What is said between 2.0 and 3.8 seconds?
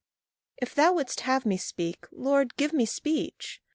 Lord, give me speech.